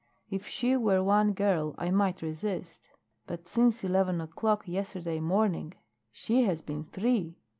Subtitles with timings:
[0.31, 2.89] "If she were one girl I might resist.
[3.27, 5.75] But since eleven o'clock yesterday morning
[6.11, 7.37] she has been three.